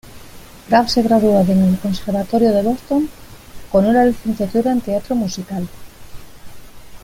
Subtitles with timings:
[0.67, 3.07] Graff se graduó en el Conservatorio de Boston
[3.71, 5.69] con una licenciatura en Teatro Musical.